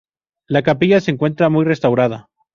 La 0.47 0.63
capilla 0.63 0.99
se 0.99 1.11
encuentra 1.11 1.49
muy 1.51 1.63
restaurada. 1.63 2.27